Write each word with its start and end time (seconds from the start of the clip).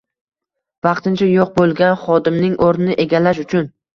vaqtincha 0.85 1.27
yo‘q 1.31 1.51
bo‘lgan 1.59 1.93
xodimning 2.05 2.57
o‘rnini 2.69 2.99
egallash 3.07 3.45
uchun 3.47 3.71